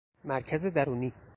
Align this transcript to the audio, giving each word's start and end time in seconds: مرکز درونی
مرکز 0.23 0.65
درونی 0.65 1.13